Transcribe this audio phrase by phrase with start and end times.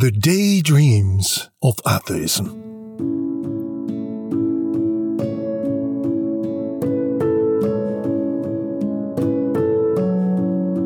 [0.00, 2.46] The Daydreams of Atheism.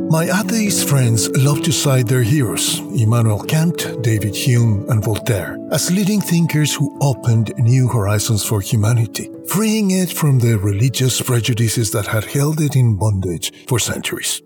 [0.09, 5.91] My atheist friends love to cite their heroes, Immanuel Kant, David Hume, and Voltaire, as
[5.91, 12.07] leading thinkers who opened new horizons for humanity, freeing it from the religious prejudices that
[12.07, 14.41] had held it in bondage for centuries.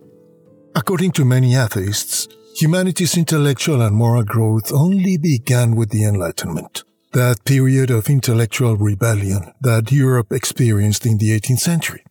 [0.75, 2.27] According to many atheists,
[2.61, 9.53] humanity's intellectual and moral growth only began with the Enlightenment, that period of intellectual rebellion
[9.61, 12.03] that Europe experienced in the 18th century.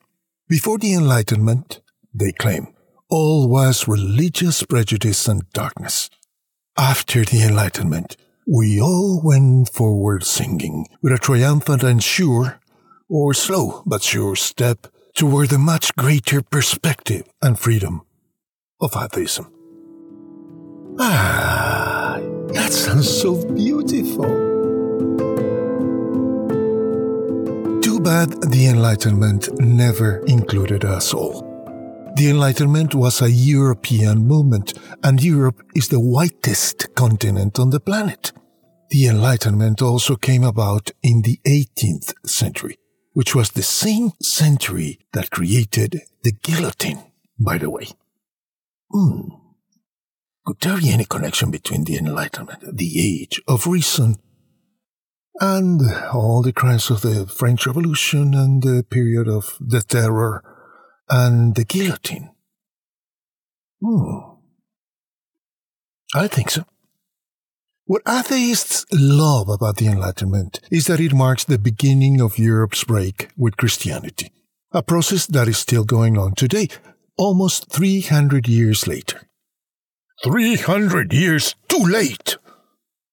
[0.47, 1.81] Before the Enlightenment,
[2.13, 2.67] they claim,
[3.09, 6.11] all was religious prejudice and darkness.
[6.77, 8.15] After the Enlightenment,
[8.47, 12.59] we all went forward singing with a triumphant and sure,
[13.09, 18.01] or slow but sure step toward the much greater perspective and freedom
[18.79, 19.54] of atheism.
[20.97, 22.19] Ah,
[22.53, 24.23] that sounds so beautiful.
[27.81, 31.41] Too bad the Enlightenment never included us all.
[32.15, 34.73] The Enlightenment was a European movement,
[35.03, 38.31] and Europe is the whitest continent on the planet.
[38.89, 42.77] The Enlightenment also came about in the 18th century,
[43.11, 47.03] which was the same century that created the guillotine,
[47.37, 47.87] by the way.
[48.89, 49.44] Hmm.
[50.45, 54.17] Could there be any connection between the Enlightenment, the age of reason,
[55.39, 55.81] and
[56.13, 60.43] all the crimes of the French Revolution and the period of the terror
[61.09, 62.31] and the guillotine.
[63.81, 64.19] Hmm.
[66.13, 66.63] I think so.
[67.85, 73.29] What atheists love about the Enlightenment is that it marks the beginning of Europe's break
[73.37, 74.31] with Christianity,
[74.71, 76.69] a process that is still going on today,
[77.17, 79.27] almost 300 years later.
[80.23, 82.37] 300 years too late!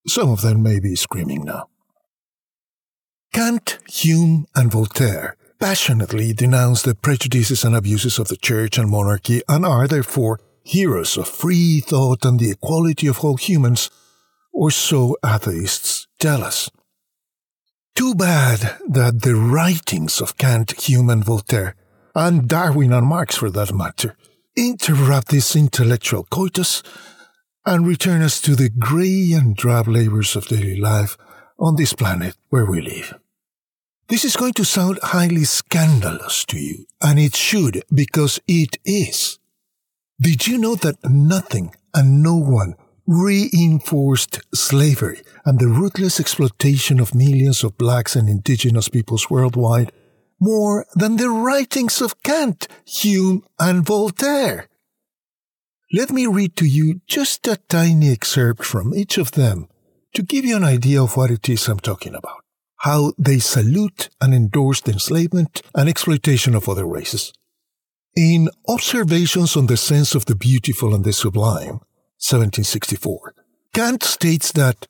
[0.06, 1.68] Some of them may be screaming now.
[3.32, 9.42] Kant, Hume, and Voltaire passionately denounce the prejudices and abuses of the church and monarchy
[9.48, 13.90] and are therefore heroes of free thought and the equality of all humans,
[14.52, 16.70] or so atheists tell us.
[17.94, 21.74] Too bad that the writings of Kant, Hume, and Voltaire,
[22.14, 24.16] and Darwin and Marx for that matter,
[24.56, 26.82] interrupt this intellectual coitus
[27.64, 31.16] and return us to the grey and drab labors of daily life
[31.58, 33.14] on this planet where we live.
[34.08, 39.38] This is going to sound highly scandalous to you, and it should because it is.
[40.20, 42.74] Did you know that nothing and no one
[43.06, 49.92] reinforced slavery and the ruthless exploitation of millions of blacks and indigenous peoples worldwide
[50.42, 54.68] more than the writings of Kant, Hume, and Voltaire?
[55.92, 59.68] Let me read to you just a tiny excerpt from each of them
[60.14, 62.42] to give you an idea of what it is I'm talking about
[62.82, 67.32] how they salute and endorse the enslavement and exploitation of other races.
[68.16, 71.78] In Observations on the Sense of the Beautiful and the Sublime,
[72.18, 73.34] 1764,
[73.72, 74.88] Kant states that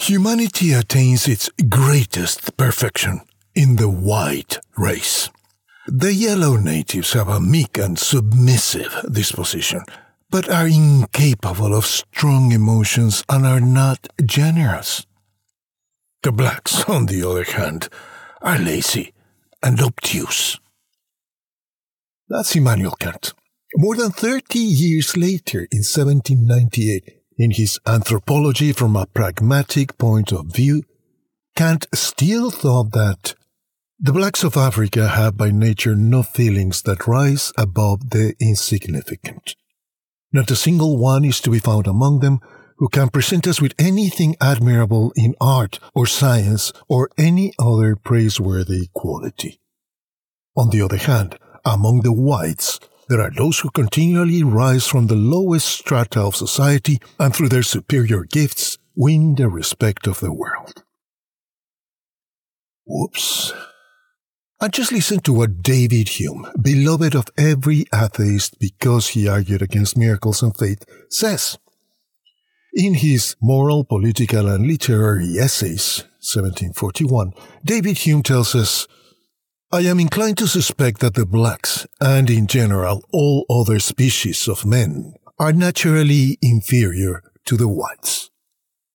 [0.00, 3.20] humanity attains its greatest perfection
[3.58, 5.30] in the white race.
[5.88, 9.82] The yellow natives have a meek and submissive disposition,
[10.30, 15.06] but are incapable of strong emotions and are not generous.
[16.22, 17.88] The blacks, on the other hand,
[18.40, 19.12] are lazy
[19.60, 20.60] and obtuse.
[22.28, 23.34] That's Immanuel Kant.
[23.74, 30.46] More than 30 years later, in 1798, in his Anthropology from a Pragmatic Point of
[30.46, 30.84] View,
[31.56, 33.34] Kant still thought that
[34.00, 39.56] the blacks of Africa have by nature no feelings that rise above the insignificant.
[40.32, 42.38] Not a single one is to be found among them
[42.76, 48.88] who can present us with anything admirable in art or science or any other praiseworthy
[48.94, 49.60] quality.
[50.56, 55.16] On the other hand, among the whites, there are those who continually rise from the
[55.16, 60.84] lowest strata of society and through their superior gifts win the respect of the world.
[62.86, 63.52] Whoops.
[64.60, 69.96] And just listen to what David Hume, beloved of every atheist because he argued against
[69.96, 71.58] miracles and faith, says.
[72.72, 77.32] In his Moral, Political, and Literary Essays, 1741,
[77.64, 78.88] David Hume tells us,
[79.70, 84.66] I am inclined to suspect that the blacks, and in general all other species of
[84.66, 88.30] men, are naturally inferior to the whites.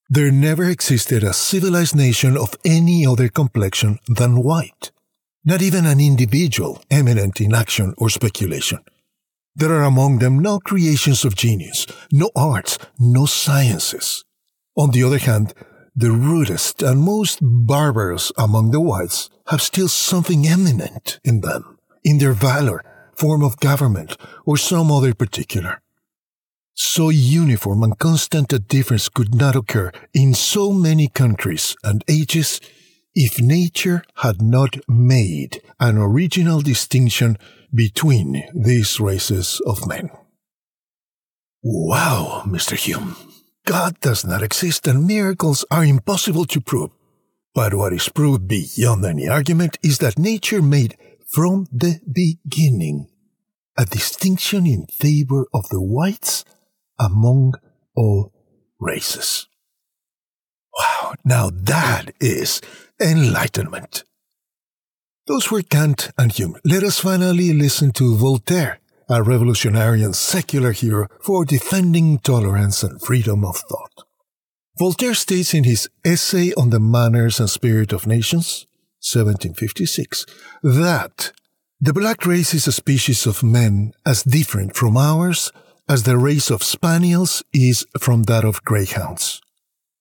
[0.09, 4.91] There never existed a civilized nation of any other complexion than white,
[5.45, 8.79] not even an individual eminent in action or speculation.
[9.55, 14.23] There are among them no creations of genius, no arts, no sciences.
[14.75, 15.53] On the other hand,
[15.95, 22.17] the rudest and most barbarous among the whites have still something eminent in them, in
[22.17, 22.83] their valor,
[23.15, 25.81] form of government, or some other particular.
[26.73, 32.59] So uniform and constant a difference could not occur in so many countries and ages
[33.15, 37.37] if nature had not made an original distinction
[37.73, 40.09] between these races of men.
[41.63, 42.75] Wow, Mr.
[42.75, 43.15] Hume.
[43.65, 46.91] God does not exist and miracles are impossible to prove.
[47.55, 50.97] But what is proved beyond any argument is that nature made
[51.31, 53.09] from the beginning
[53.77, 56.45] a distinction in favor of the whites
[56.99, 57.53] among
[57.95, 58.33] all
[58.79, 59.47] races.
[60.77, 62.61] Wow, now that is
[63.01, 64.03] enlightenment.
[65.27, 66.57] Those were Kant and Hume.
[66.65, 68.79] Let us finally listen to Voltaire
[69.09, 74.05] a revolutionary and secular hero for defending tolerance and freedom of thought.
[74.79, 78.65] Voltaire states in his Essay on the Manners and Spirit of Nations,
[79.01, 80.25] 1756,
[80.63, 81.31] that
[81.79, 85.51] the black race is a species of men as different from ours
[85.87, 89.42] as the race of spaniels is from that of greyhounds.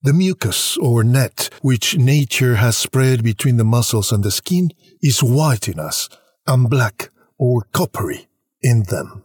[0.05, 4.71] The mucus or net which nature has spread between the muscles and the skin
[5.01, 6.09] is white in us
[6.45, 8.27] and black or coppery
[8.63, 9.23] in them.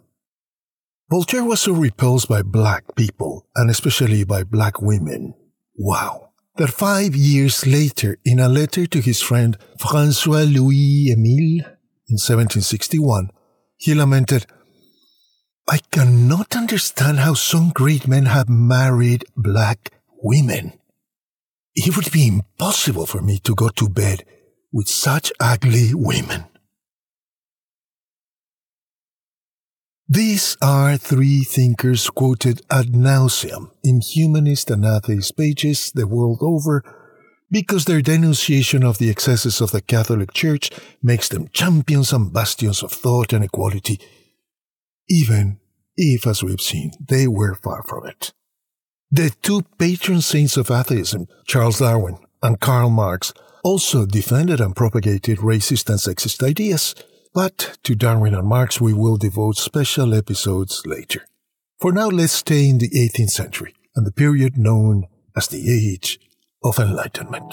[1.09, 5.33] Voltaire was so repulsed by black people, and especially by black women,
[5.77, 11.65] wow, that five years later, in a letter to his friend Francois Louis Emile
[12.09, 13.31] in 1761,
[13.77, 14.45] he lamented,
[15.69, 19.93] I cannot understand how some great men have married black
[20.27, 20.73] women.
[21.73, 24.25] It would be impossible for me to go to bed
[24.73, 26.45] with such ugly women.
[30.09, 36.83] These are three thinkers quoted ad nauseam in humanist and atheist pages the world over
[37.49, 40.69] because their denunciation of the excesses of the Catholic Church
[41.01, 43.99] makes them champions and bastions of thought and equality,
[45.09, 45.59] even
[45.95, 48.33] if, as we've seen, they were far from it.
[49.09, 53.33] The two patron saints of atheism, Charles Darwin and Karl Marx,
[53.63, 56.93] also defended and propagated racist and sexist ideas
[57.33, 61.25] but to Darwin and Marx we will devote special episodes later.
[61.79, 65.03] For now, let's stay in the 18th century and the period known
[65.35, 66.19] as the Age
[66.63, 67.49] of Enlightenment.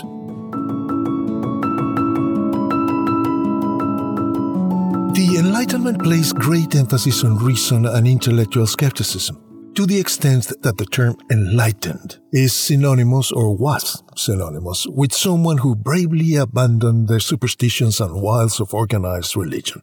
[5.15, 10.87] The Enlightenment placed great emphasis on reason and intellectual skepticism to the extent that the
[10.87, 18.23] term enlightened is synonymous or was synonymous with someone who bravely abandoned the superstitions and
[18.23, 19.83] wiles of organized religion.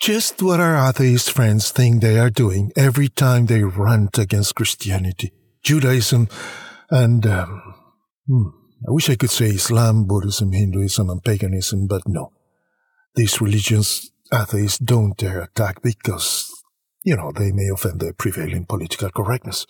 [0.00, 5.32] Just what our atheist friends think they are doing every time they rant against Christianity,
[5.62, 6.28] Judaism,
[6.90, 7.74] and, um,
[8.26, 8.48] hmm,
[8.86, 12.32] I wish I could say Islam, Buddhism, Hinduism, and paganism, but no.
[13.14, 16.45] These religions atheists don't dare attack because
[17.06, 19.64] you know, they may offend the prevailing political correctness.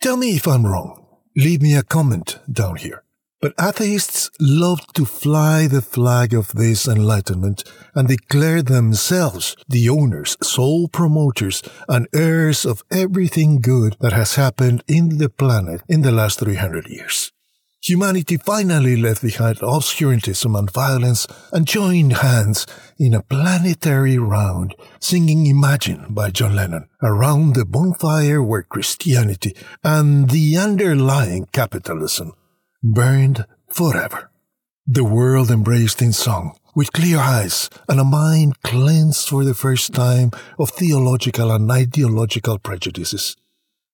[0.00, 1.04] Tell me if I'm wrong.
[1.36, 3.02] Leave me a comment down here.
[3.40, 7.64] But atheists love to fly the flag of this enlightenment
[7.94, 14.84] and declare themselves the owners, sole promoters, and heirs of everything good that has happened
[14.86, 17.33] in the planet in the last 300 years
[17.84, 22.66] humanity finally left behind obscurantism and violence and joined hands
[22.98, 30.30] in a planetary round, singing Imagine by John Lennon, around the bonfire where Christianity and
[30.30, 32.32] the underlying capitalism
[32.82, 34.30] burned forever.
[34.86, 39.92] The world embraced in song, with clear eyes and a mind cleansed for the first
[39.92, 43.36] time of theological and ideological prejudices.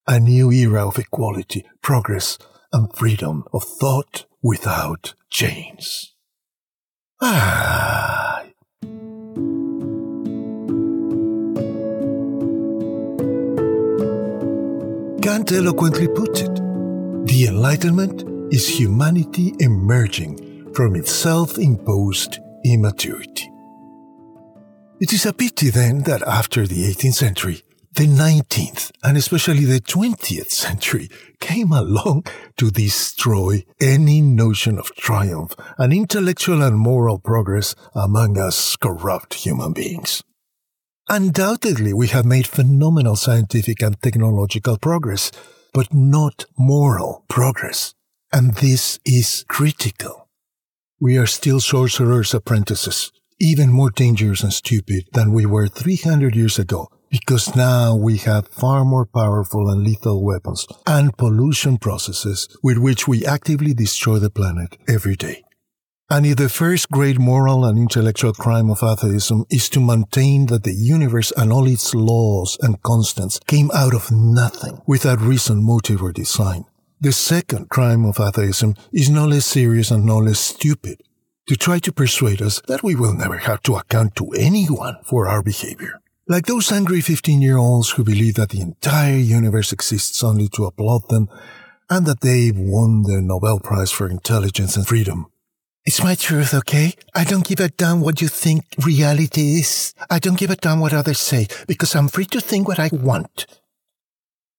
[0.07, 2.39] A new era of equality, progress,
[2.73, 6.15] and freedom of thought without chains.
[7.21, 8.45] Ah.
[15.23, 16.61] Kant eloquently put it
[17.27, 23.49] the Enlightenment is humanity emerging from its self imposed immaturity.
[25.01, 27.63] It is a pity then that after the 18th century,
[27.93, 32.25] the 19th and especially the 20th century came along
[32.57, 39.73] to destroy any notion of triumph and intellectual and moral progress among us corrupt human
[39.73, 40.23] beings.
[41.09, 45.33] Undoubtedly, we have made phenomenal scientific and technological progress,
[45.75, 47.95] but not moral progress.
[48.33, 50.29] And this is critical.
[51.01, 56.61] We are still sorcerers' apprentices, even more dangerous and stupid than we were 300 years
[56.61, 62.79] ago because now we have far more powerful and lethal weapons and pollution processes with
[62.79, 65.43] which we actively destroy the planet every day.
[66.13, 70.65] And if the first great moral and intellectual crime of atheism is to maintain that
[70.65, 76.03] the universe and all its laws and constants came out of nothing without reason, motive,
[76.03, 76.65] or design,
[77.01, 81.01] the second crime of atheism is no less serious and no less stupid
[81.47, 85.29] to try to persuade us that we will never have to account to anyone for
[85.29, 86.00] our behavior.
[86.31, 90.65] Like those angry 15 year olds who believe that the entire universe exists only to
[90.65, 91.29] applaud them
[91.91, 95.27] and that they've won the Nobel Prize for Intelligence and Freedom.
[95.85, 96.95] It's my truth, okay?
[97.17, 99.93] I don't give a damn what you think reality is.
[100.09, 102.91] I don't give a damn what others say because I'm free to think what I
[102.93, 103.47] want.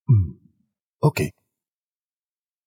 [0.09, 0.31] Hmm.
[1.01, 1.31] Okay.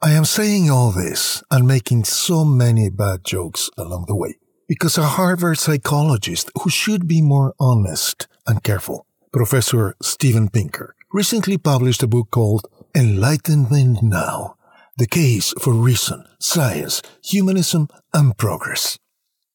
[0.01, 4.97] I am saying all this and making so many bad jokes along the way because
[4.97, 12.03] a Harvard psychologist who should be more honest and careful, Professor Steven Pinker, recently published
[12.03, 14.57] a book called Enlightenment Now
[14.97, 18.99] The Case for Reason, Science, Humanism, and Progress,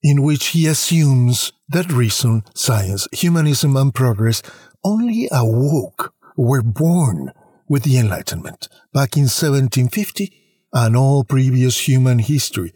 [0.01, 4.41] in which he assumes that reason, science, humanism, and progress
[4.83, 7.31] only awoke, were born
[7.67, 10.33] with the Enlightenment back in 1750
[10.73, 12.73] and all previous human history,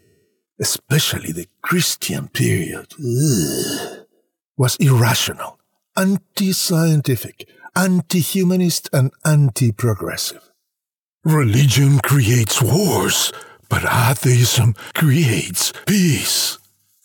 [0.62, 4.06] especially the Christian period, ugh,
[4.58, 5.60] was irrational
[5.96, 10.50] anti-scientific, anti-humanist, and anti-progressive.
[11.24, 13.32] Religion creates wars,
[13.70, 16.58] but atheism creates peace.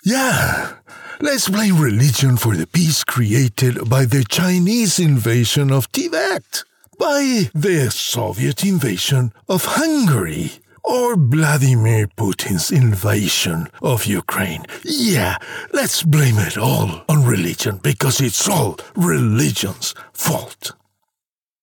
[0.04, 0.74] Yeah,
[1.20, 6.64] let's blame religion for the peace created by the Chinese invasion of Tibet,
[6.98, 10.52] by the Soviet invasion of Hungary,
[10.88, 14.64] or Vladimir Putin's invasion of Ukraine.
[14.82, 15.36] Yeah,
[15.72, 20.72] let's blame it all on religion because it's all religion's fault.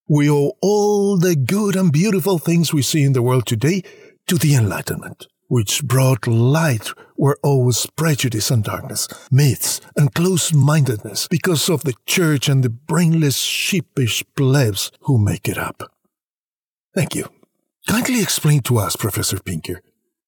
[0.07, 3.81] We owe all the good and beautiful things we see in the world today
[4.27, 11.27] to the Enlightenment, which brought light where all was prejudice and darkness, myths and close-mindedness
[11.29, 15.91] because of the church and the brainless sheepish plebs who make it up.
[16.93, 17.29] Thank you.
[17.87, 19.81] Kindly explain to us, Professor Pinker,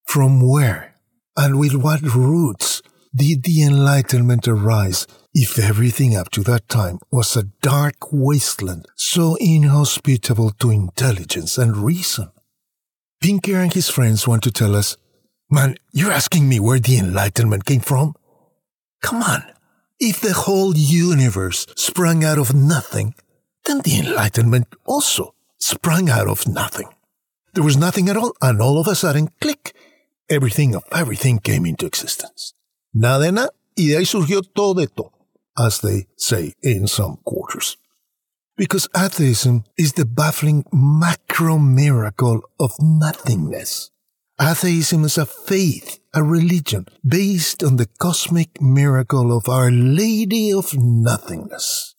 [0.06, 0.94] from where
[1.36, 2.82] and with what roots
[3.14, 9.36] did the Enlightenment arise if everything up to that time was a dark wasteland so
[9.40, 12.30] inhospitable to intelligence and reason?
[13.20, 14.96] Pinker and his friends want to tell us,
[15.50, 18.14] Man, you're asking me where the Enlightenment came from?
[19.02, 19.42] Come on.
[19.98, 23.14] If the whole universe sprang out of nothing,
[23.64, 26.88] then the Enlightenment also sprang out of nothing.
[27.54, 29.74] There was nothing at all, and all of a sudden, click,
[30.28, 32.54] everything of everything came into existence.
[32.94, 35.12] Nada de nada, y de ahí surgió todo de todo,
[35.56, 37.76] as they say in some quarters.
[38.56, 43.90] Because atheism is the baffling macro miracle of nothingness.
[44.40, 50.74] Atheism is a faith, a religion, based on the cosmic miracle of Our Lady of
[50.76, 51.94] Nothingness.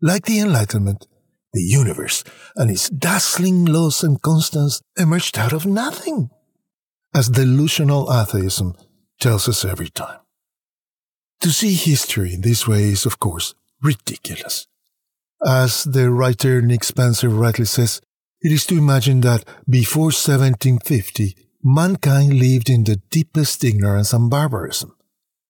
[0.00, 1.06] Like the Enlightenment,
[1.56, 2.22] the universe
[2.54, 6.30] and its dazzling laws and constants emerged out of nothing,
[7.14, 8.74] as delusional atheism
[9.18, 10.20] tells us every time.
[11.40, 14.66] To see history in this way is, of course, ridiculous.
[15.44, 18.00] As the writer Nick Spencer rightly says,
[18.40, 24.94] it is to imagine that before 1750, mankind lived in the deepest ignorance and barbarism.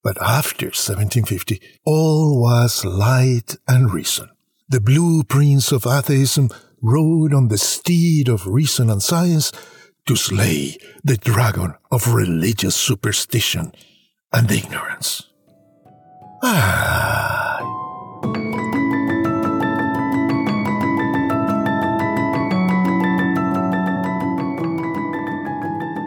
[0.03, 4.29] But after 1750, all was light and reason.
[4.69, 6.51] The blue prince of atheism
[6.83, 9.53] rode on the steed of reason and science
[10.07, 13.71] to slay the dragon of religious superstition
[14.33, 15.23] and ignorance.
[16.43, 17.63] Ah.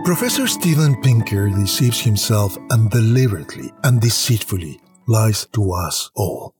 [0.03, 6.58] Professor Steven Pinker deceives himself and deliberately and deceitfully lies to us all.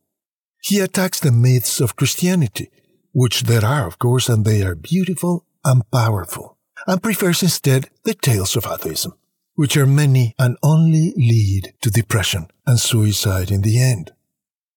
[0.62, 2.70] He attacks the myths of Christianity,
[3.12, 8.14] which there are, of course, and they are beautiful and powerful, and prefers instead the
[8.14, 9.14] tales of atheism,
[9.56, 14.12] which are many and only lead to depression and suicide in the end.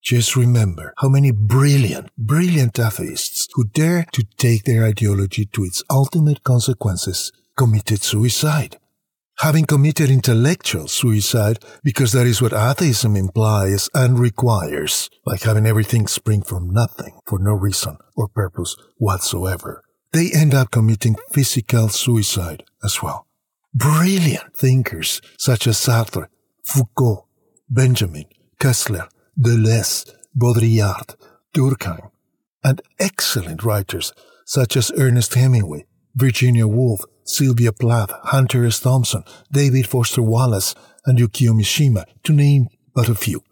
[0.02, 5.84] Just remember how many brilliant, brilliant atheists who dare to take their ideology to its
[5.90, 8.78] ultimate consequences committed suicide
[9.42, 16.06] having committed intellectual suicide because that is what atheism implies and requires, like having everything
[16.06, 19.82] spring from nothing for no reason or purpose whatsoever.
[20.12, 23.26] They end up committing physical suicide as well.
[23.74, 26.28] Brilliant thinkers such as Sartre,
[26.64, 27.26] Foucault,
[27.68, 28.26] Benjamin,
[28.60, 30.08] Koestler, Deleuze,
[30.38, 31.16] Baudrillard,
[31.52, 32.10] Durkheim,
[32.62, 34.12] and excellent writers
[34.46, 35.84] such as Ernest Hemingway,
[36.14, 38.80] Virginia Woolf, Sylvia Plath, Hunter S.
[38.80, 40.74] Thompson, David Foster Wallace,
[41.06, 43.42] and Yukio Mishima, to name but a few.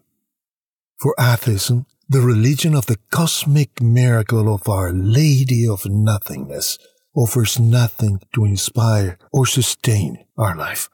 [0.99, 6.77] For atheism, the religion of the cosmic miracle of Our Lady of Nothingness
[7.15, 10.89] offers nothing to inspire or sustain our life.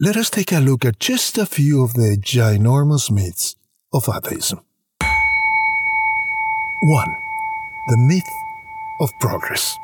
[0.00, 3.54] Let us take a look at just a few of the ginormous myths
[3.92, 4.60] of atheism.
[6.82, 7.16] 1.
[7.88, 8.28] The myth
[9.00, 9.76] of progress.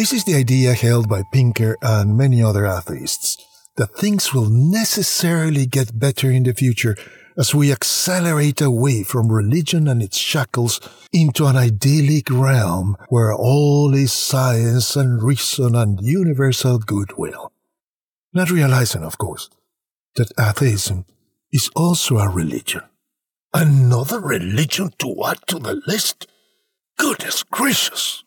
[0.00, 3.36] This is the idea held by Pinker and many other atheists
[3.76, 6.96] that things will necessarily get better in the future
[7.36, 10.80] as we accelerate away from religion and its shackles
[11.12, 17.52] into an idyllic realm where all is science and reason and universal goodwill.
[18.32, 19.50] Not realizing, of course,
[20.14, 21.04] that atheism
[21.52, 22.84] is also a religion.
[23.52, 26.26] Another religion to add to the list?
[26.96, 28.24] Goodness gracious!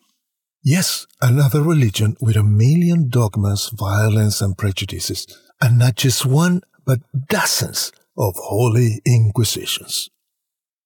[0.66, 5.26] Yes, another religion with a million dogmas, violence, and prejudices,
[5.60, 10.08] and not just one, but dozens of holy inquisitions.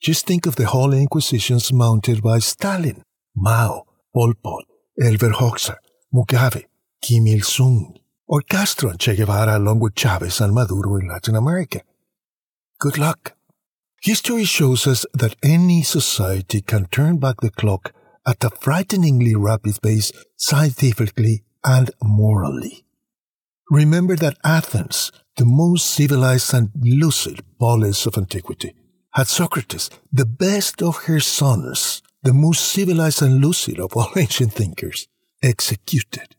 [0.03, 3.03] Just think of the holy inquisitions mounted by Stalin,
[3.37, 4.65] Mao, Pol Pot,
[5.01, 5.77] Enver Hoxha,
[6.13, 6.65] Mugabe,
[7.01, 11.37] Kim Il sung, or Castro and Che Guevara along with Chavez and Maduro in Latin
[11.37, 11.83] America.
[12.81, 13.37] Good luck.
[14.03, 17.93] History shows us that any society can turn back the clock
[18.29, 22.85] at a frighteningly rapid pace scientifically and morally.
[23.71, 28.75] Remember that Athens, the most civilized and lucid polis of antiquity,
[29.13, 34.53] had Socrates, the best of her sons, the most civilized and lucid of all ancient
[34.53, 35.09] thinkers,
[35.43, 36.37] executed.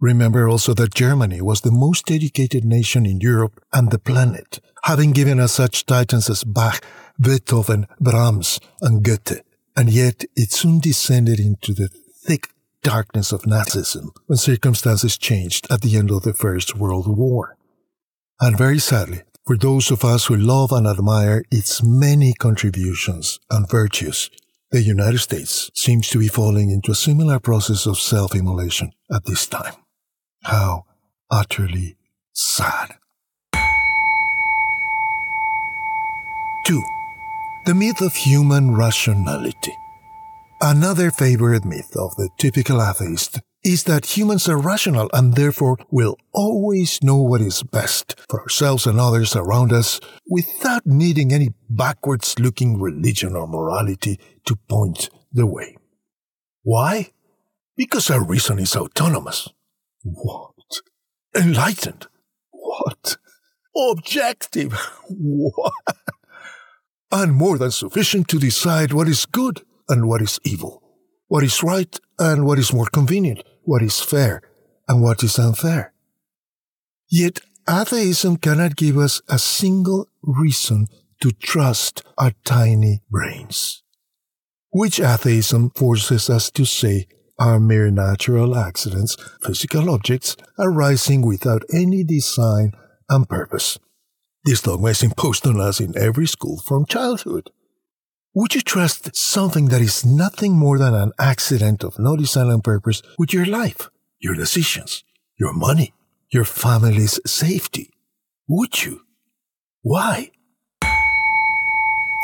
[0.00, 5.12] Remember also that Germany was the most educated nation in Europe and the planet, having
[5.12, 6.84] given us such titans as Bach,
[7.20, 9.42] Beethoven, Brahms, and Goethe,
[9.76, 11.88] and yet it soon descended into the
[12.24, 12.48] thick
[12.82, 17.56] darkness of Nazism when circumstances changed at the end of the First World War.
[18.40, 23.68] And very sadly, for those of us who love and admire its many contributions and
[23.68, 24.30] virtues,
[24.70, 29.46] the United States seems to be falling into a similar process of self-immolation at this
[29.46, 29.74] time.
[30.42, 30.84] How
[31.30, 31.96] utterly
[32.32, 32.96] sad.
[37.64, 39.72] The myth of human rationality.
[40.60, 46.18] Another favorite myth of the typical atheist is that humans are rational and therefore will
[46.32, 52.36] always know what is best for ourselves and others around us without needing any backwards
[52.40, 55.76] looking religion or morality to point the way.
[56.64, 57.12] Why?
[57.76, 59.48] Because our reason is autonomous.
[60.02, 60.50] What?
[61.36, 62.08] Enlightened?
[62.50, 63.18] What?
[63.76, 64.72] Objective?
[65.08, 65.72] What?
[67.12, 70.82] And more than sufficient to decide what is good and what is evil,
[71.28, 74.40] what is right and what is more convenient, what is fair
[74.88, 75.92] and what is unfair.
[77.10, 80.86] Yet atheism cannot give us a single reason
[81.20, 83.82] to trust our tiny brains,
[84.70, 87.06] which atheism forces us to say
[87.38, 92.72] are mere natural accidents, physical objects arising without any design
[93.10, 93.78] and purpose.
[94.44, 97.50] This dogma is imposed on us in every school from childhood.
[98.34, 102.64] Would you trust something that is nothing more than an accident of no design and
[102.64, 105.04] purpose with your life, your decisions,
[105.38, 105.94] your money,
[106.32, 107.90] your family's safety?
[108.48, 109.02] Would you?
[109.82, 110.32] Why?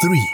[0.03, 0.29] 3.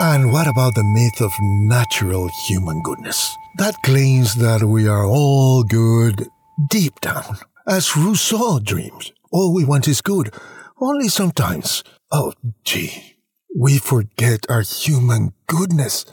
[0.00, 3.36] And what about the myth of natural human goodness?
[3.58, 6.28] That claims that we are all good
[6.68, 7.38] deep down.
[7.68, 10.34] As Rousseau dreamed, all we want is good,
[10.80, 11.84] only sometimes.
[12.12, 12.32] Oh,
[12.64, 13.16] gee,
[13.58, 16.04] we forget our human goodness,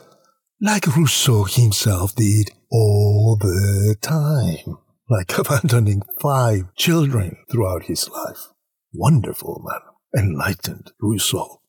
[0.60, 4.78] like Rousseau himself did all the time,
[5.10, 8.48] like abandoning five children throughout his life.
[8.94, 11.62] Wonderful man, enlightened Rousseau.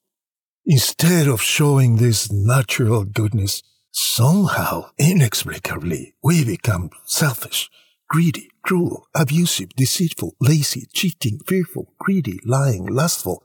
[0.64, 7.68] Instead of showing this natural goodness, somehow, inexplicably, we become selfish,
[8.12, 13.42] greedy, cruel, abusive, deceitful, lazy, cheating, fearful, greedy, lying, lustful,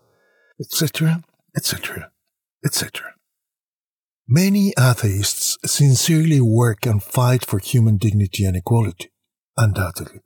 [0.60, 1.24] etc.,
[1.56, 2.12] etc
[2.68, 3.14] etc.
[4.28, 9.10] Many atheists sincerely work and fight for human dignity and equality,
[9.56, 10.20] undoubtedly.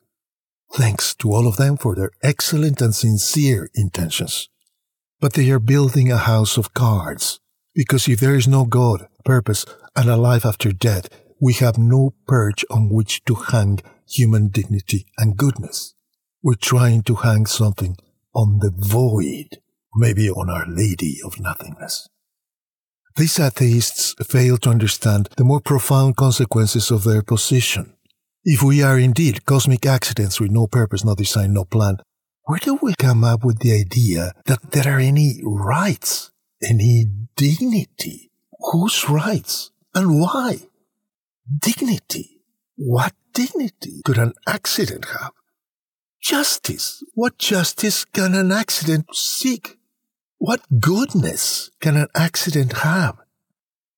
[0.73, 4.49] Thanks to all of them for their excellent and sincere intentions.
[5.19, 7.39] But they are building a house of cards,
[7.75, 12.13] because if there is no God, purpose, and a life after death, we have no
[12.25, 15.95] perch on which to hang human dignity and goodness.
[16.43, 17.97] We're trying to hang something
[18.33, 19.61] on the void,
[19.95, 22.07] maybe on Our Lady of Nothingness.
[23.15, 27.93] These atheists fail to understand the more profound consequences of their position.
[28.43, 31.97] If we are indeed cosmic accidents with no purpose, no design, no plan,
[32.45, 36.31] where do we come up with the idea that there are any rights,
[36.63, 38.31] any dignity?
[38.71, 40.59] Whose rights and why?
[41.59, 42.41] Dignity.
[42.75, 45.31] What dignity could an accident have?
[46.21, 47.03] Justice.
[47.13, 49.77] What justice can an accident seek?
[50.37, 53.17] What goodness can an accident have?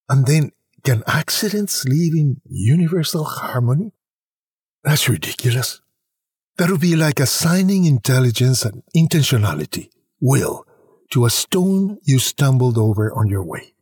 [0.10, 0.52] And then,
[0.84, 3.94] can accidents live in universal harmony?
[4.84, 5.82] That's ridiculous.
[6.58, 10.66] That would be like assigning intelligence and intentionality, will,
[11.12, 13.74] to a stone you stumbled over on your way.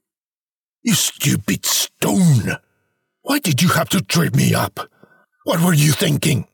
[0.84, 2.58] You stupid stone!
[3.22, 4.80] Why did you have to trip me up?
[5.44, 6.48] What were you thinking?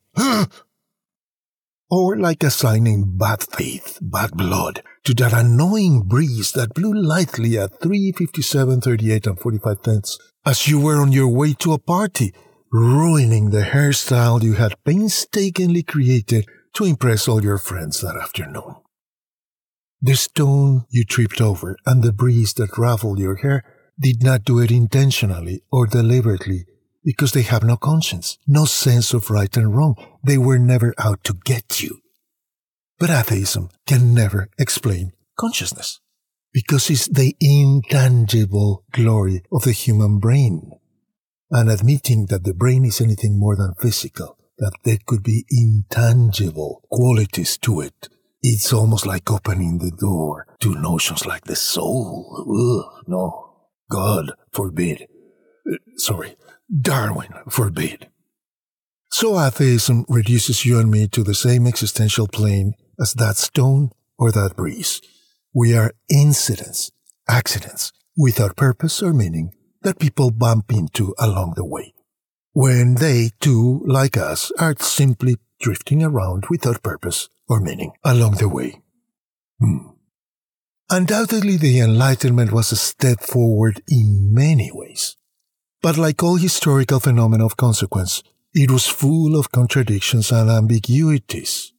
[1.90, 7.58] Or oh, like assigning bad faith, bad blood, to that annoying breeze that blew lightly
[7.58, 12.34] at 3.57, 38 and 45 cents as you were on your way to a party
[12.72, 18.76] ruining the hairstyle you had painstakingly created to impress all your friends that afternoon.
[20.02, 23.64] The stone you tripped over and the breeze that ruffled your hair
[24.00, 26.66] did not do it intentionally or deliberately
[27.08, 29.96] because they have no conscience, no sense of right and wrong.
[30.26, 32.02] They were never out to get you.
[33.00, 36.02] But atheism can never explain consciousness
[36.52, 40.70] because it's the intangible glory of the human brain
[41.50, 46.84] and admitting that the brain is anything more than physical, that there could be intangible
[46.92, 48.10] qualities to it.
[48.42, 52.36] It's almost like opening the door to notions like the soul.
[52.42, 53.54] Ugh, no.
[53.90, 55.08] God forbid.
[55.96, 56.36] Sorry,
[56.82, 58.10] Darwin forbid.
[59.12, 64.32] So atheism reduces you and me to the same existential plane as that stone or
[64.32, 65.02] that breeze.
[65.54, 66.92] We are incidents,
[67.28, 71.94] accidents, without purpose or meaning, that people bump into along the way.
[72.54, 78.50] When they, too, like us, are simply drifting around without purpose or meaning along the
[78.50, 78.82] way.
[79.60, 79.90] Hmm.
[80.90, 85.17] Undoubtedly, the Enlightenment was a step forward in many ways.
[85.88, 88.22] But like all historical phenomena of consequence,
[88.54, 91.72] it was full of contradictions and ambiguities.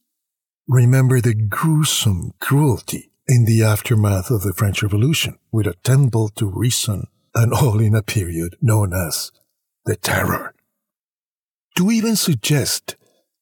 [0.67, 6.47] Remember the gruesome cruelty in the aftermath of the French Revolution, with a temple to
[6.47, 9.31] reason and all in a period known as
[9.85, 10.55] the Terror.
[11.77, 12.95] To even suggest,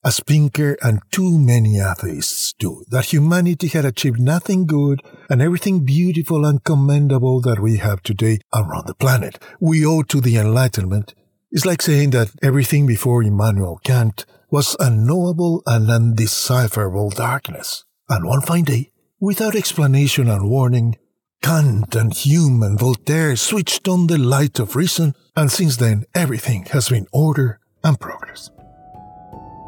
[0.03, 5.85] as Pinker and too many atheists do, that humanity had achieved nothing good and everything
[5.85, 11.13] beautiful and commendable that we have today around the planet we owe to the Enlightenment
[11.49, 17.85] It's like saying that everything before Immanuel Kant was unknowable and undecipherable darkness.
[18.09, 20.97] And one fine day, without explanation and warning,
[21.41, 26.65] Kant and Hume and Voltaire switched on the light of reason, and since then everything
[26.71, 28.49] has been order and progress.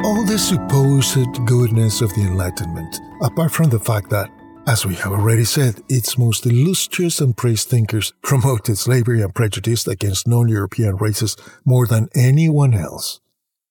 [0.04, 4.32] All the supposed goodness of the Enlightenment, apart from the fact that,
[4.66, 9.88] as we have already said, its most illustrious and praised thinkers promoted slavery and prejudice
[9.88, 13.20] against non European races more than anyone else,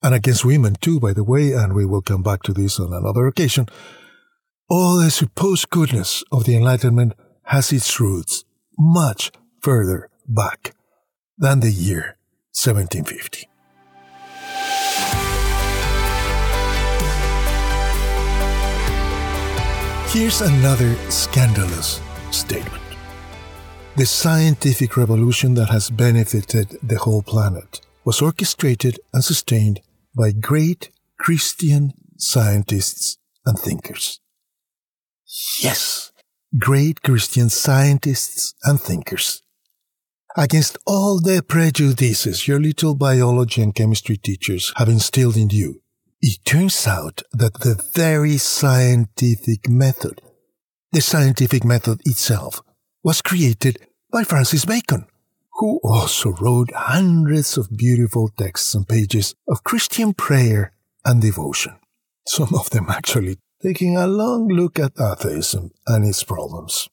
[0.00, 2.92] and against women too, by the way, and we will come back to this on
[2.92, 3.66] another occasion,
[4.68, 7.14] all the supposed goodness of the Enlightenment
[7.46, 8.44] has its roots
[8.78, 10.74] much further back
[11.38, 12.16] than the year
[12.52, 13.48] 1750.
[20.12, 22.00] Here's another scandalous
[22.32, 22.82] statement.
[23.96, 29.80] The scientific revolution that has benefited the whole planet was orchestrated and sustained
[30.16, 34.20] by great Christian scientists and thinkers.
[35.62, 36.10] Yes,
[36.58, 39.42] great Christian scientists and thinkers.
[40.36, 45.82] Against all the prejudices your little biology and chemistry teachers have instilled in you,
[46.20, 50.22] it turns out that the very scientific method,
[50.92, 52.60] the scientific method itself,
[53.02, 53.78] was created
[54.12, 55.06] by Francis Bacon
[55.60, 60.72] who also wrote hundreds of beautiful texts and pages of Christian prayer
[61.04, 61.74] and devotion,
[62.26, 66.88] some of them actually taking a long look at atheism and its problems.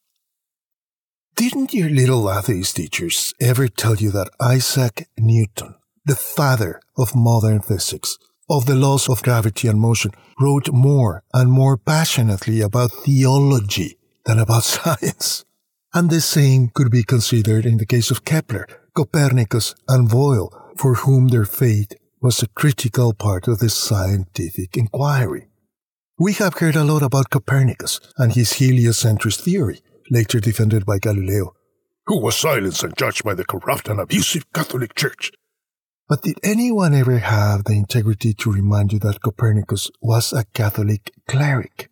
[1.37, 7.61] Didn't your little atheist teachers ever tell you that Isaac Newton, the father of modern
[7.61, 8.17] physics,
[8.49, 14.39] of the laws of gravity and motion, wrote more and more passionately about theology than
[14.39, 15.45] about science?
[15.93, 20.95] and the same could be considered in the case of Kepler, Copernicus, and Boyle, for
[20.95, 25.47] whom their faith was a critical part of the scientific inquiry.
[26.19, 31.53] We have heard a lot about Copernicus and his heliocentrist theory, later defended by Galileo,
[32.05, 35.31] who was silenced and judged by the corrupt and abusive Catholic Church.
[36.09, 41.11] But did anyone ever have the integrity to remind you that Copernicus was a Catholic
[41.27, 41.89] cleric?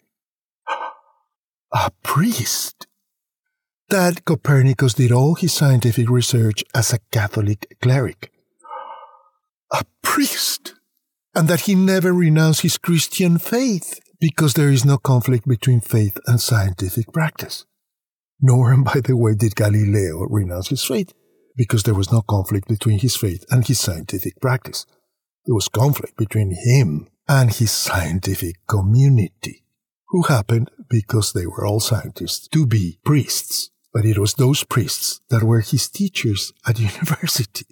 [1.73, 2.87] a priest?
[3.89, 8.31] That Copernicus did all his scientific research as a Catholic cleric?
[9.73, 10.75] A priest?
[11.35, 13.99] And that he never renounced his Christian faith?
[14.19, 17.65] because there is no conflict between faith and scientific practice.
[18.47, 21.13] Nor, by the way, did Galileo renounce his faith,
[21.55, 24.85] because there was no conflict between his faith and his scientific practice.
[25.45, 29.63] There was conflict between him and his scientific community,
[30.09, 33.71] who happened, because they were all scientists, to be priests.
[33.91, 37.65] But it was those priests that were his teachers at university.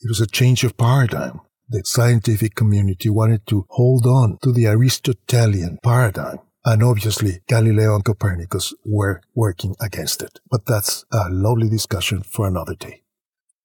[0.00, 1.40] It was a change of paradigm
[1.72, 6.38] the scientific community wanted to hold on to the Aristotelian paradigm.
[6.64, 10.38] And obviously, Galileo and Copernicus were working against it.
[10.50, 13.02] But that's a lovely discussion for another day.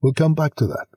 [0.01, 0.87] We'll come back to that.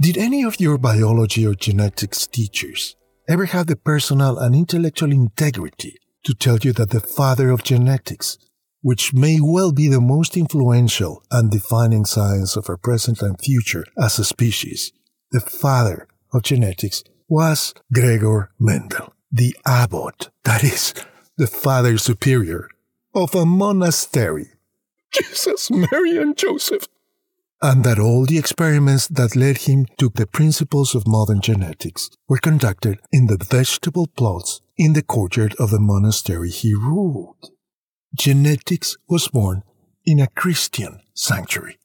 [0.00, 2.96] Did any of your biology or genetics teachers
[3.28, 8.38] ever have the personal and intellectual integrity to tell you that the father of genetics
[8.82, 13.84] which may well be the most influential and defining science of our present and future
[13.96, 14.92] as a species,
[15.32, 20.94] the father of genetics, was Gregor Mendel, the abbot, that is,
[21.36, 22.68] the father superior
[23.14, 24.52] of a monastery.
[25.12, 26.86] Jesus, Mary, and Joseph.
[27.60, 32.38] And that all the experiments that led him to the principles of modern genetics were
[32.38, 37.50] conducted in the vegetable plots in the courtyard of the monastery he ruled
[38.14, 39.62] genetics was born
[40.04, 41.78] in a Christian sanctuary.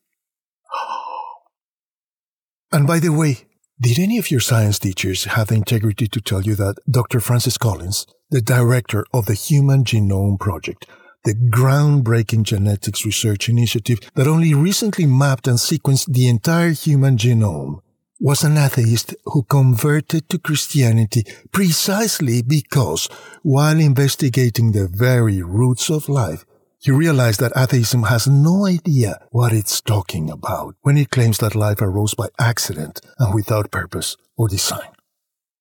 [2.72, 3.46] And by the way,
[3.80, 7.20] did any of your science teachers have the integrity to tell you that Dr.
[7.20, 10.86] Francis Collins, the director of the Human Genome Project,
[11.24, 17.80] the groundbreaking genetics research initiative that only recently mapped and sequenced the entire human genome,
[18.20, 23.08] was an atheist who converted to Christianity precisely because,
[23.44, 26.44] while investigating the very roots of life,
[26.80, 31.56] he realized that atheism has no idea what it's talking about when it claims that
[31.56, 34.90] life arose by accident and without purpose or design.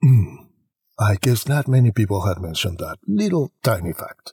[0.03, 0.37] Hmm.
[0.99, 4.33] I guess not many people had mentioned that little tiny fact.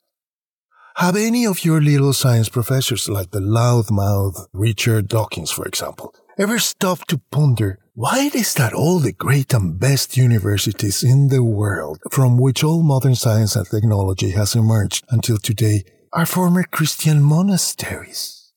[0.98, 6.60] Have any of your little science professors, like the loudmouth Richard Dawkins, for example, ever
[6.60, 11.44] stopped to ponder why it is that all the great and best universities in the
[11.44, 17.24] world from which all modern science and technology has emerged until today are former Christian
[17.24, 18.52] monasteries?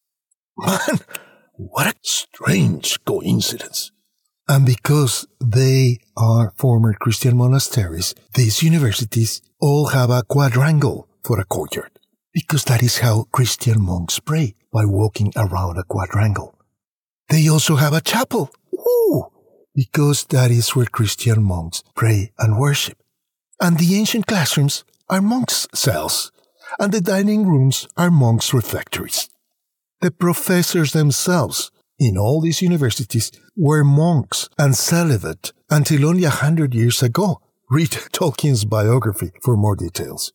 [0.59, 1.01] Man,
[1.55, 3.92] what a strange coincidence.
[4.47, 11.45] And because they are former Christian monasteries, these universities all have a quadrangle for a
[11.45, 11.99] courtyard.
[12.33, 16.55] Because that is how Christian monks pray, by walking around a quadrangle.
[17.31, 18.51] They also have a chapel.
[18.75, 19.33] Ooh,
[19.75, 22.99] because that is where Christian monks pray and worship.
[23.61, 26.31] And the ancient classrooms are monks' cells,
[26.79, 29.29] and the dining rooms are monks' refectories.
[30.00, 36.74] The professors themselves in all these universities were monks and celibate until only a hundred
[36.74, 37.40] years ago.
[37.70, 40.33] Read Tolkien's biography for more details.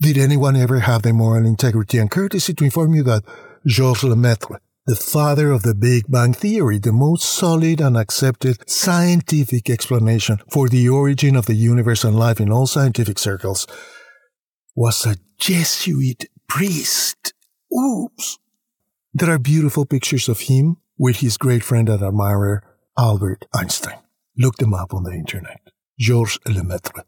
[0.00, 3.22] Did anyone ever have the moral integrity and courtesy to inform you that
[3.66, 9.68] Georges Lemaitre, the father of the Big Bang Theory, the most solid and accepted scientific
[9.68, 13.66] explanation for the origin of the universe and life in all scientific circles,
[14.74, 17.32] was a Jesuit priest.
[17.72, 18.38] Oops.
[19.12, 22.62] There are beautiful pictures of him with his great friend and admirer,
[22.98, 23.98] Albert Einstein.
[24.36, 25.60] Look them up on the internet.
[25.98, 27.04] Georges Lemaitre.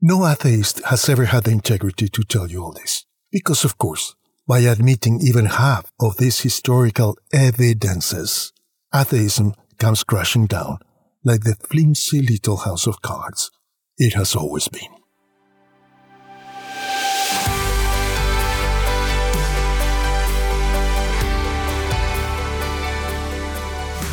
[0.00, 3.04] No atheist has ever had the integrity to tell you all this.
[3.30, 4.14] Because, of course,
[4.46, 8.52] by admitting even half of these historical evidences,
[8.94, 10.78] atheism comes crashing down
[11.24, 13.50] like the flimsy little house of cards
[13.96, 14.93] it has always been.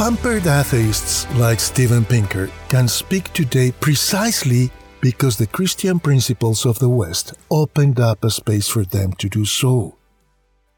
[0.02, 6.90] Pampered atheists like Steven Pinker can speak today precisely because the Christian principles of the
[6.90, 10.00] West opened up a space for them to do so.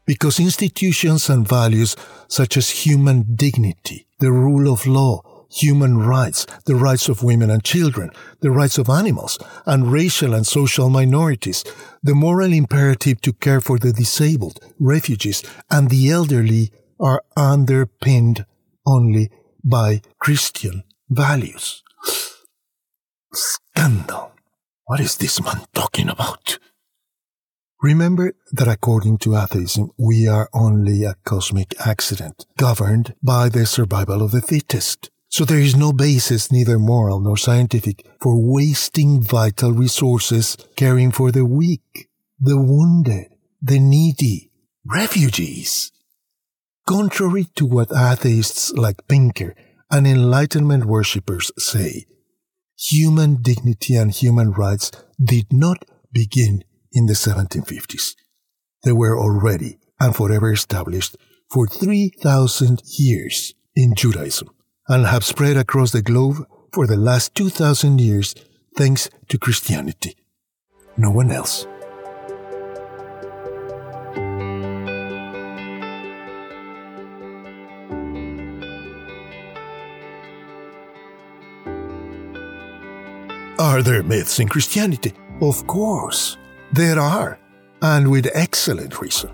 [0.04, 1.96] Because institutions and values
[2.28, 7.64] such as human dignity, the rule of law, human rights, the rights of women and
[7.64, 8.10] children,
[8.40, 11.64] the rights of animals, and racial and social minorities,
[12.02, 18.44] the moral imperative to care for the disabled, refugees, and the elderly are underpinned
[18.86, 19.30] only
[19.62, 21.82] by Christian values.
[23.32, 24.32] Scandal.
[24.86, 26.58] What is this man talking about?
[27.82, 34.22] Remember that according to atheism, we are only a cosmic accident, governed by the survival
[34.22, 35.10] of the fittest.
[35.28, 41.32] So there is no basis, neither moral nor scientific, for wasting vital resources caring for
[41.32, 42.08] the weak,
[42.40, 43.26] the wounded,
[43.60, 44.50] the needy,
[44.86, 45.90] refugees.
[46.86, 49.54] Contrary to what atheists like Pinker
[49.90, 52.04] and Enlightenment worshippers say,
[52.76, 54.90] human dignity and human rights
[55.22, 58.14] did not begin in the 1750s.
[58.84, 61.16] They were already and forever established
[61.50, 64.50] for 3,000 years in Judaism
[64.86, 68.34] and have spread across the globe for the last 2,000 years
[68.76, 70.16] thanks to Christianity.
[70.98, 71.66] No one else.
[83.58, 85.12] Are there myths in Christianity?
[85.40, 86.36] Of course,
[86.72, 87.38] there are,
[87.80, 89.30] and with excellent reason.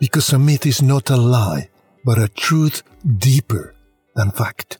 [0.00, 1.70] Because a myth is not a lie,
[2.04, 2.82] but a truth
[3.18, 3.76] deeper
[4.16, 4.78] than fact.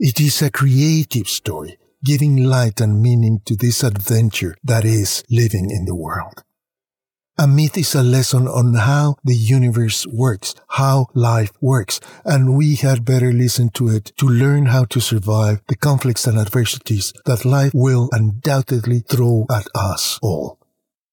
[0.00, 5.70] It is a creative story, giving light and meaning to this adventure that is living
[5.70, 6.42] in the world.
[7.42, 12.76] A myth is a lesson on how the universe works, how life works, and we
[12.76, 17.44] had better listen to it to learn how to survive the conflicts and adversities that
[17.44, 20.60] life will undoubtedly throw at us all.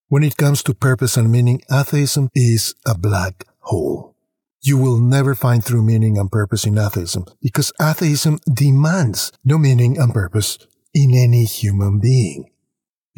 [0.10, 4.14] When it comes to purpose and meaning, atheism is a black hole.
[4.62, 9.98] You will never find true meaning and purpose in atheism because atheism demands no meaning
[9.98, 10.60] and purpose
[10.94, 12.52] in any human being.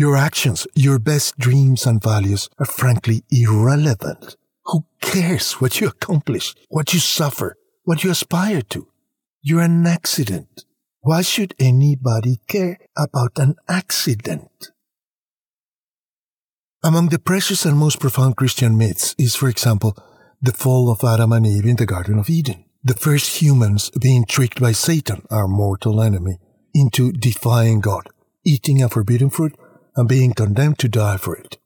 [0.02, 4.36] Your actions, your best dreams and values are frankly irrelevant.
[4.66, 8.88] Who cares what you accomplish, what you suffer, what you aspire to?
[9.44, 10.66] You're an accident.
[11.02, 14.72] Why should anybody care about an accident?
[16.84, 19.96] Among the precious and most profound Christian myths is, for example,
[20.42, 22.66] the fall of Adam and Eve in the Garden of Eden.
[22.84, 26.40] The first humans being tricked by Satan, our mortal enemy,
[26.74, 28.10] into defying God,
[28.44, 29.56] eating a forbidden fruit
[29.96, 31.58] and being condemned to die for it.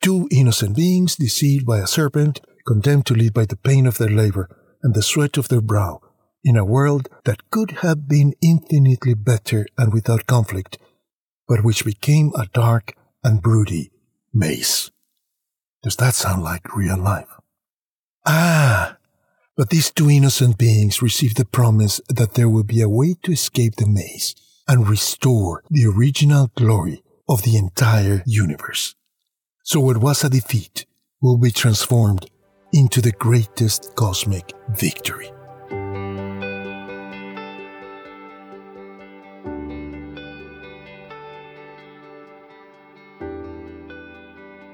[0.00, 4.08] Two innocent beings deceived by a serpent, condemned to live by the pain of their
[4.08, 4.48] labor
[4.82, 6.00] and the sweat of their brow,
[6.42, 10.78] in a world that could have been infinitely better and without conflict,
[11.46, 13.90] but which became a dark and broody
[14.32, 14.90] maze.
[15.82, 17.28] Does that sound like real life?
[18.26, 18.96] Ah!
[19.56, 23.32] But these two innocent beings received the promise that there will be a way to
[23.32, 24.34] escape the maze
[24.66, 28.96] and restore the original glory of the entire universe.
[29.62, 30.84] So what was a defeat
[31.22, 32.28] will be transformed
[32.72, 35.30] into the greatest cosmic victory.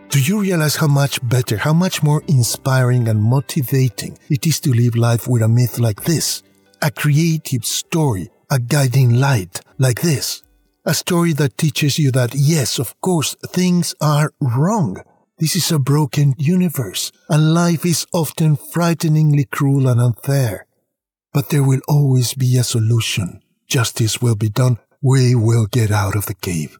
[0.08, 4.72] Do you realize how much better, how much more inspiring and motivating it is to
[4.72, 6.42] live life with a myth like this?
[6.80, 10.45] A creative story, a guiding light like this?
[10.88, 15.02] A story that teaches you that, yes, of course, things are wrong.
[15.36, 20.64] This is a broken universe, and life is often frighteningly cruel and unfair.
[21.32, 23.42] But there will always be a solution.
[23.66, 24.78] Justice will be done.
[25.02, 26.78] We will get out of the cave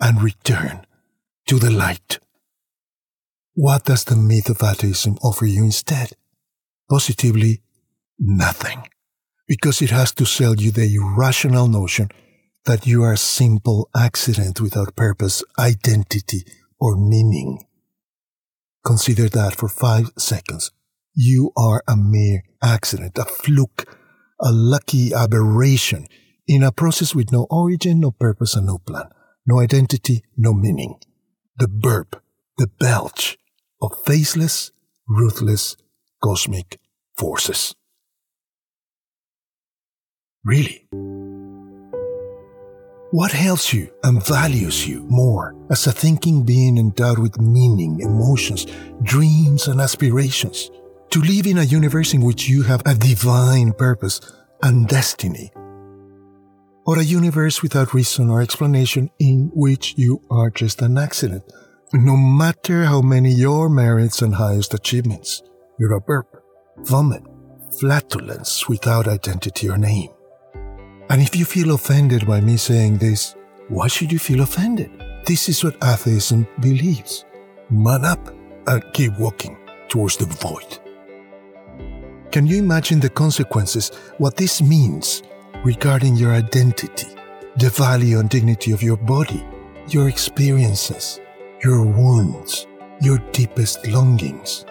[0.00, 0.86] and return
[1.46, 2.20] to the light.
[3.52, 6.12] What does the myth of atheism offer you instead?
[6.88, 7.60] Positively,
[8.18, 8.88] nothing.
[9.46, 12.08] Because it has to sell you the irrational notion
[12.64, 16.44] that you are a simple accident without purpose, identity,
[16.78, 17.64] or meaning.
[18.84, 20.70] Consider that for five seconds.
[21.14, 23.96] You are a mere accident, a fluke,
[24.40, 26.06] a lucky aberration
[26.46, 29.08] in a process with no origin, no purpose, and no plan,
[29.46, 30.98] no identity, no meaning.
[31.58, 32.22] The burp,
[32.58, 33.38] the belch
[33.80, 34.72] of faceless,
[35.08, 35.76] ruthless,
[36.22, 36.80] cosmic
[37.16, 37.74] forces.
[40.44, 40.88] Really?
[43.12, 48.66] What helps you and values you more as a thinking being endowed with meaning, emotions,
[49.02, 50.70] dreams, and aspirations?
[51.10, 54.18] To live in a universe in which you have a divine purpose
[54.62, 55.52] and destiny.
[56.86, 61.44] Or a universe without reason or explanation in which you are just an accident,
[61.92, 65.42] no matter how many your merits and highest achievements.
[65.78, 66.42] You're a burp,
[66.78, 67.24] vomit,
[67.78, 70.08] flatulence without identity or name.
[71.12, 73.34] And if you feel offended by me saying this,
[73.68, 74.90] why should you feel offended?
[75.26, 77.26] This is what atheism believes.
[77.68, 78.34] Man up
[78.66, 79.58] and keep walking
[79.88, 80.78] towards the void.
[82.30, 85.22] Can you imagine the consequences, what this means
[85.66, 87.08] regarding your identity,
[87.58, 89.44] the value and dignity of your body,
[89.88, 91.20] your experiences,
[91.62, 92.66] your wounds,
[93.02, 94.64] your deepest longings.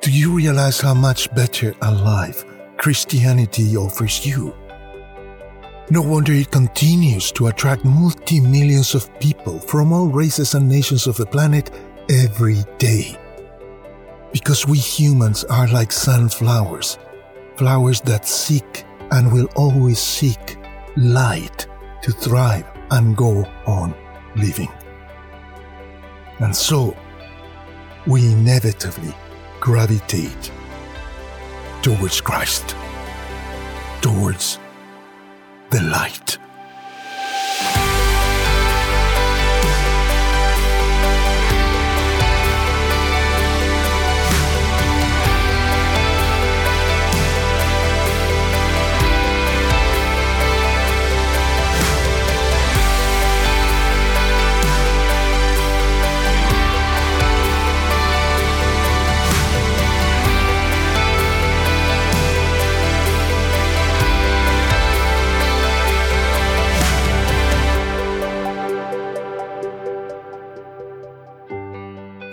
[0.00, 2.44] Do you realize how much better a life
[2.78, 4.54] Christianity offers you?
[5.90, 11.08] No wonder it continues to attract multi millions of people from all races and nations
[11.08, 11.72] of the planet
[12.08, 13.18] every day.
[14.32, 16.98] Because we humans are like sunflowers,
[17.56, 20.56] flowers that seek and will always seek
[20.96, 21.66] light
[22.02, 23.92] to thrive and go on
[24.36, 24.70] living.
[26.38, 26.96] And so,
[28.06, 29.12] we inevitably
[29.58, 30.52] gravitate
[31.82, 32.74] towards Christ,
[34.00, 34.58] towards
[35.70, 36.38] the light.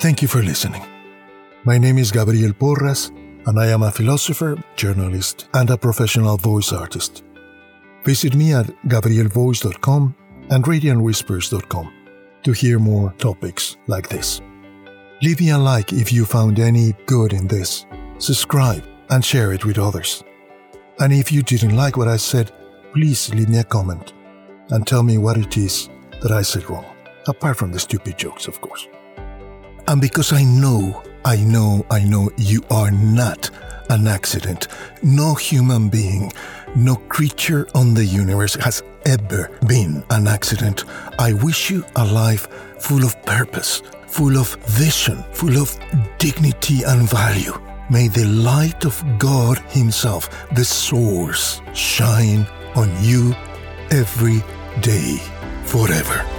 [0.06, 0.84] Thank you for listening.
[1.64, 3.10] My name is Gabriel Porras,
[3.48, 7.24] and I am a philosopher, journalist, and a professional voice artist.
[8.04, 10.16] Visit me at gabrielvoice.com
[10.52, 11.92] and radiantwhispers.com
[12.44, 14.42] to hear more topics like this.
[15.24, 17.88] Leave me a like if you found any good in this.
[18.20, 20.24] Subscribe and share it with others.
[21.00, 22.52] And if you didn't like what I said,
[22.94, 24.14] please leave me a comment
[24.70, 25.90] and tell me what it is
[26.22, 26.86] that I said wrong,
[27.28, 28.88] apart from the stupid jokes, of course.
[29.88, 33.50] And because I know, I know, I know you are not
[33.90, 34.68] an accident.
[35.04, 36.34] No human being,
[36.76, 40.86] no creature on the universe has ever been an accident.
[41.20, 42.48] I wish you a life
[42.80, 45.78] full of purpose, full of vision, full of
[46.18, 47.54] dignity and value.
[47.90, 53.36] May the light of God Himself, the source, shine on you
[53.92, 54.44] every
[54.82, 55.18] day,
[55.66, 56.35] forever.